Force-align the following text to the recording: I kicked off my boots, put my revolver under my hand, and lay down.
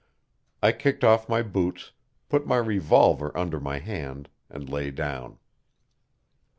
I 0.63 0.71
kicked 0.71 1.03
off 1.03 1.29
my 1.29 1.43
boots, 1.43 1.91
put 2.27 2.47
my 2.47 2.57
revolver 2.57 3.31
under 3.37 3.59
my 3.59 3.77
hand, 3.77 4.29
and 4.49 4.67
lay 4.67 4.89
down. 4.89 5.37